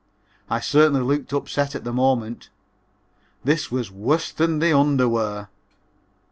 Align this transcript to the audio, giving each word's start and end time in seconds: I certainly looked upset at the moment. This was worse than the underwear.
I 0.49 0.59
certainly 0.61 1.01
looked 1.03 1.31
upset 1.31 1.75
at 1.75 1.83
the 1.83 1.93
moment. 1.93 2.49
This 3.43 3.69
was 3.71 3.91
worse 3.91 4.31
than 4.31 4.57
the 4.57 4.73
underwear. 4.75 5.49